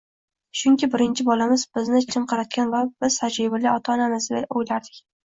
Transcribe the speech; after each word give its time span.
chunki 0.59 0.87
birinchi 0.93 1.25
bolamiz 1.27 1.65
bizni 1.77 2.01
chiniqtirgan 2.05 2.71
va 2.71 2.79
biz 3.05 3.19
“tajribali” 3.21 3.71
ota-onamiz, 3.73 4.31
deb 4.37 4.57
o‘ylardik. 4.63 4.99